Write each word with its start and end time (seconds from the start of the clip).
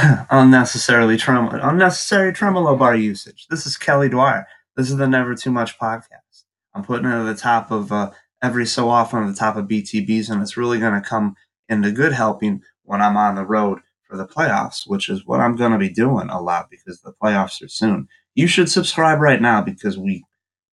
unnecessarily 0.30 1.16
tremolo, 1.16 1.58
unnecessary 1.62 2.32
tremolo 2.32 2.76
bar 2.76 2.94
usage. 2.94 3.46
This 3.48 3.66
is 3.66 3.76
Kelly 3.76 4.08
Dwyer. 4.08 4.46
This 4.76 4.90
is 4.90 4.96
the 4.96 5.08
Never 5.08 5.34
Too 5.34 5.50
Much 5.50 5.78
podcast. 5.78 6.44
I'm 6.74 6.84
putting 6.84 7.06
it 7.06 7.14
at 7.14 7.24
the 7.24 7.34
top 7.34 7.70
of 7.70 7.92
uh, 7.92 8.10
every 8.42 8.66
so 8.66 8.88
often 8.88 9.24
at 9.24 9.26
the 9.26 9.38
top 9.38 9.56
of 9.56 9.66
BTBs, 9.66 10.30
and 10.30 10.40
it's 10.40 10.56
really 10.56 10.78
going 10.78 11.00
to 11.00 11.06
come 11.06 11.34
into 11.68 11.90
good 11.90 12.12
helping 12.12 12.62
when 12.84 13.02
I'm 13.02 13.16
on 13.16 13.34
the 13.34 13.44
road 13.44 13.80
for 14.08 14.16
the 14.16 14.26
playoffs, 14.26 14.84
which 14.86 15.08
is 15.08 15.26
what 15.26 15.40
I'm 15.40 15.56
going 15.56 15.72
to 15.72 15.78
be 15.78 15.88
doing 15.88 16.28
a 16.30 16.40
lot 16.40 16.70
because 16.70 17.00
the 17.00 17.12
playoffs 17.22 17.62
are 17.62 17.68
soon. 17.68 18.08
You 18.34 18.46
should 18.46 18.70
subscribe 18.70 19.20
right 19.20 19.40
now 19.40 19.60
because 19.60 19.98
we 19.98 20.24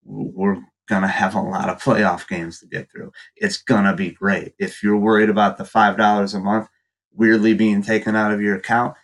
we're 0.06 0.58
going 0.88 1.02
to 1.02 1.08
have 1.08 1.36
a 1.36 1.42
lot 1.42 1.70
of 1.70 1.82
playoff 1.82 2.28
games 2.30 2.60
to 2.60 2.68
get 2.68 2.90
through. 2.90 3.12
It's 3.36 3.58
going 3.58 3.84
to 3.84 3.94
be 3.94 4.12
great. 4.12 4.54
If 4.58 4.82
you're 4.82 4.98
worried 4.98 5.30
about 5.30 5.58
the 5.58 5.66
$5 5.66 6.36
a 6.36 6.40
month 6.40 6.70
weirdly 7.18 7.54
being 7.54 7.82
taken 7.82 8.16
out 8.16 8.32
of 8.32 8.40
your 8.40 8.56
account 8.56 8.96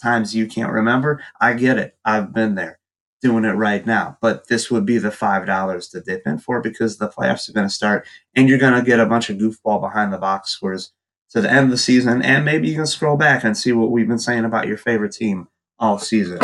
times 0.00 0.34
you 0.34 0.46
can't 0.46 0.72
remember, 0.72 1.22
I 1.40 1.54
get 1.54 1.78
it. 1.78 1.96
I've 2.04 2.32
been 2.32 2.54
there 2.54 2.78
doing 3.20 3.44
it 3.44 3.52
right 3.52 3.84
now. 3.84 4.16
But 4.20 4.48
this 4.48 4.70
would 4.70 4.86
be 4.86 4.98
the 4.98 5.10
$5 5.10 5.90
to 5.90 6.00
dip 6.00 6.26
in 6.26 6.38
for 6.38 6.60
because 6.60 6.98
the 6.98 7.08
playoffs 7.08 7.48
are 7.48 7.52
going 7.52 7.66
to 7.66 7.74
start 7.74 8.06
and 8.34 8.48
you're 8.48 8.58
going 8.58 8.74
to 8.74 8.82
get 8.82 9.00
a 9.00 9.06
bunch 9.06 9.30
of 9.30 9.38
goofball 9.38 9.80
behind 9.80 10.12
the 10.12 10.18
box 10.18 10.50
scores 10.50 10.92
to 11.30 11.40
the 11.40 11.50
end 11.50 11.64
of 11.64 11.70
the 11.70 11.78
season. 11.78 12.22
And 12.22 12.44
maybe 12.44 12.68
you 12.68 12.76
can 12.76 12.86
scroll 12.86 13.16
back 13.16 13.44
and 13.44 13.56
see 13.56 13.72
what 13.72 13.90
we've 13.90 14.08
been 14.08 14.18
saying 14.18 14.44
about 14.44 14.68
your 14.68 14.78
favorite 14.78 15.12
team 15.12 15.48
all 15.78 15.98
season. 15.98 16.38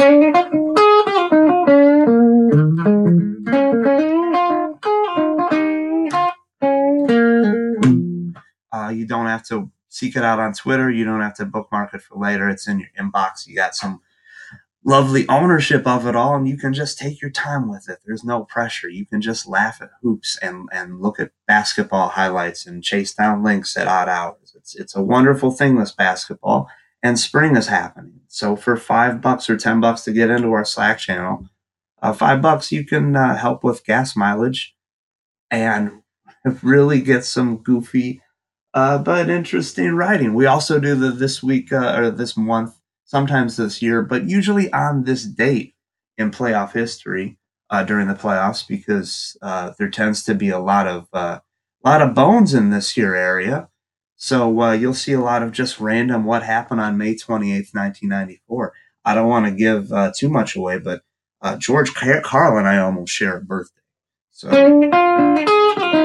Uh, 8.73 8.89
you 8.89 9.07
don't 9.07 9.27
have 9.27 9.47
to 9.47 9.71
seek 9.95 10.17
it 10.17 10.25
out 10.25 10.41
on 10.41 10.53
Twitter. 10.53 10.91
You 10.91 11.05
don't 11.05 11.21
have 11.21 11.37
to 11.37 11.45
bookmark 11.45 11.95
it 11.95 12.03
for 12.03 12.19
later. 12.19 12.49
It's 12.49 12.67
in 12.67 12.81
your 12.81 12.89
inbox. 12.99 13.47
You 13.47 13.55
got 13.55 13.77
some 13.77 14.01
lovely 14.85 15.27
ownership 15.29 15.87
of 15.87 16.05
it 16.05 16.17
all, 16.17 16.35
and 16.35 16.49
you 16.49 16.57
can 16.57 16.75
just 16.75 16.99
take 16.99 17.23
your 17.23 17.31
time 17.31 17.71
with 17.71 17.89
it. 17.89 18.01
There's 18.05 18.25
no 18.25 18.45
pressure. 18.45 18.89
You 18.89 19.07
can 19.07 19.21
just 19.21 19.47
laugh 19.47 19.81
at 19.81 19.91
hoops 20.03 20.37
and, 20.43 20.69
and 20.73 21.01
look 21.01 21.21
at 21.21 21.31
basketball 21.47 22.09
highlights 22.09 22.67
and 22.67 22.83
chase 22.83 23.15
down 23.15 23.45
links 23.45 23.77
at 23.77 23.87
odd 23.87 24.09
hours. 24.09 24.53
It's 24.57 24.75
it's 24.75 24.97
a 24.97 25.03
wonderful 25.03 25.53
thing, 25.53 25.77
this 25.77 25.93
basketball. 25.93 26.69
And 27.01 27.19
spring 27.19 27.55
is 27.55 27.69
happening. 27.69 28.21
So 28.27 28.57
for 28.57 28.77
five 28.77 29.21
bucks 29.21 29.49
or 29.49 29.57
ten 29.57 29.81
bucks 29.81 30.03
to 30.05 30.13
get 30.13 30.29
into 30.29 30.51
our 30.53 30.65
Slack 30.65 30.99
channel, 30.99 31.49
uh, 32.03 32.13
five 32.13 32.43
bucks 32.43 32.73
you 32.73 32.85
can 32.85 33.15
uh, 33.15 33.37
help 33.37 33.63
with 33.63 33.85
gas 33.85 34.17
mileage 34.17 34.75
and 35.53 36.03
really 36.63 37.01
get 37.01 37.25
some 37.25 37.59
goofy 37.59 38.21
uh, 38.75 38.99
but 38.99 39.31
interesting 39.31 39.95
writing. 39.95 40.35
We 40.35 40.47
also 40.47 40.81
do 40.81 40.97
the 40.97 41.11
this 41.13 41.43
week 41.43 41.73
uh, 41.73 41.95
or 41.97 42.11
this 42.11 42.37
month, 42.37 42.75
sometimes 43.05 43.57
this 43.57 43.81
year, 43.81 44.03
but 44.03 44.29
usually 44.29 44.71
on 44.73 45.05
this 45.05 45.23
date 45.25 45.75
in 46.19 46.33
playoff 46.33 46.73
history 46.73 47.39
uh, 47.71 47.85
during 47.85 48.09
the 48.09 48.15
playoffs 48.15 48.67
because 48.67 49.37
uh, 49.43 49.73
there 49.79 49.89
tends 49.89 50.25
to 50.25 50.35
be 50.35 50.49
a 50.51 50.59
lot 50.59 50.89
of 50.89 51.07
a 51.15 51.41
lot 51.85 52.03
of 52.03 52.15
bones 52.15 52.53
in 52.53 52.71
this 52.71 52.97
year 52.97 53.15
area. 53.15 53.69
So 54.17 54.61
uh, 54.61 54.73
you'll 54.73 54.95
see 54.95 55.13
a 55.13 55.21
lot 55.21 55.43
of 55.43 55.53
just 55.53 55.79
random 55.79 56.25
what 56.25 56.43
happened 56.43 56.81
on 56.81 56.99
May 56.99 57.15
28th, 57.15 57.75
1994. 57.75 58.73
I 59.05 59.15
don't 59.15 59.29
want 59.29 59.47
to 59.47 59.53
give 59.53 59.93
uh, 59.93 60.13
too 60.17 60.29
much 60.29 60.57
away, 60.57 60.79
but 60.79 61.03
George 61.59 61.95
Karl 61.95 62.59
and 62.59 62.67
I 62.67 62.79
almost 62.79 63.13
share 63.13 63.37
a 63.37 63.41
birthday. 63.41 63.83
So. 64.31 66.04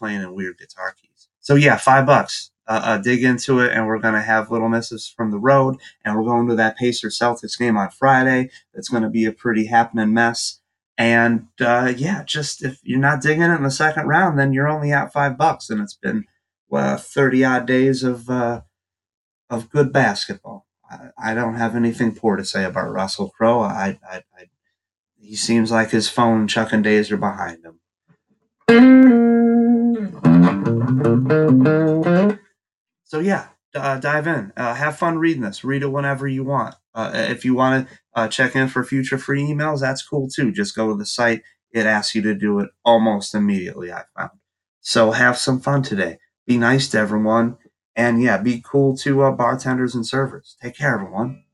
Playing 0.00 0.22
in 0.22 0.34
weird 0.34 0.58
guitar 0.58 0.94
keys. 1.00 1.28
So 1.40 1.54
yeah, 1.54 1.76
five 1.76 2.06
bucks. 2.06 2.50
Uh, 2.66 2.80
uh, 2.84 2.98
dig 2.98 3.24
into 3.24 3.58
it, 3.58 3.72
and 3.72 3.86
we're 3.86 3.98
gonna 3.98 4.22
have 4.22 4.50
little 4.50 4.68
misses 4.68 5.12
from 5.16 5.32
the 5.32 5.38
road, 5.38 5.76
and 6.04 6.16
we're 6.16 6.24
going 6.24 6.46
to 6.48 6.54
that 6.54 6.76
Pacer 6.76 7.08
Celtics 7.08 7.58
game 7.58 7.76
on 7.76 7.90
Friday. 7.90 8.48
It's 8.74 8.88
gonna 8.88 9.10
be 9.10 9.24
a 9.24 9.32
pretty 9.32 9.66
happening 9.66 10.14
mess. 10.14 10.60
And 10.96 11.48
uh, 11.60 11.92
yeah, 11.96 12.22
just 12.24 12.62
if 12.62 12.78
you're 12.84 13.00
not 13.00 13.22
digging 13.22 13.42
it 13.42 13.56
in 13.56 13.62
the 13.64 13.70
second 13.70 14.06
round, 14.06 14.38
then 14.38 14.52
you're 14.52 14.68
only 14.68 14.92
at 14.92 15.12
five 15.12 15.36
bucks, 15.36 15.68
and 15.68 15.80
it's 15.80 15.94
been 15.94 16.26
well, 16.68 16.96
thirty 16.96 17.44
odd 17.44 17.66
days 17.66 18.04
of 18.04 18.30
uh, 18.30 18.60
of 19.48 19.70
good 19.70 19.92
basketball. 19.92 20.66
I, 20.88 21.08
I, 21.18 21.34
don't 21.34 21.54
have 21.54 21.74
anything 21.74 22.14
poor 22.14 22.36
to 22.36 22.44
say 22.44 22.64
about 22.64 22.92
Russell 22.92 23.30
Crowe. 23.30 23.60
I, 23.60 23.98
I, 24.08 24.22
I 24.36 24.44
he 25.16 25.36
seems 25.36 25.70
like 25.70 25.90
his 25.90 26.08
phone 26.08 26.48
chucking 26.48 26.82
days 26.82 27.10
are 27.10 27.16
behind 27.16 27.64
him. 27.64 29.49
So 33.04 33.18
yeah, 33.18 33.48
uh, 33.74 33.98
dive 33.98 34.26
in. 34.26 34.52
Uh, 34.56 34.74
have 34.74 34.96
fun 34.98 35.18
reading 35.18 35.42
this. 35.42 35.64
Read 35.64 35.82
it 35.82 35.88
whenever 35.88 36.28
you 36.28 36.44
want. 36.44 36.74
Uh, 36.94 37.10
if 37.14 37.44
you 37.44 37.54
want 37.54 37.88
to 37.88 37.98
uh, 38.14 38.28
check 38.28 38.56
in 38.56 38.68
for 38.68 38.84
future 38.84 39.18
free 39.18 39.42
emails, 39.42 39.80
that's 39.80 40.02
cool 40.02 40.28
too. 40.28 40.52
Just 40.52 40.76
go 40.76 40.88
to 40.90 40.96
the 40.96 41.06
site. 41.06 41.42
It 41.72 41.86
asks 41.86 42.14
you 42.14 42.22
to 42.22 42.34
do 42.34 42.58
it 42.60 42.70
almost 42.84 43.34
immediately. 43.34 43.92
I 43.92 44.04
found. 44.16 44.30
So 44.80 45.12
have 45.12 45.38
some 45.38 45.60
fun 45.60 45.82
today. 45.82 46.18
Be 46.46 46.56
nice 46.56 46.88
to 46.88 46.98
everyone, 46.98 47.58
and 47.94 48.22
yeah, 48.22 48.38
be 48.38 48.62
cool 48.64 48.96
to 48.98 49.22
uh, 49.22 49.30
bartenders 49.30 49.94
and 49.94 50.06
servers. 50.06 50.56
Take 50.60 50.76
care, 50.76 50.94
everyone. 50.94 51.44